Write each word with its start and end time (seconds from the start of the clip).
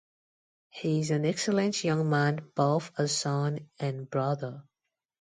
He 0.71 1.01
is 1.01 1.11
an 1.11 1.25
excellent 1.27 1.83
young 1.83 2.09
man, 2.09 2.49
both 2.55 2.91
as 2.97 3.15
son 3.15 3.69
and 3.79 4.09
brother. 4.09 4.63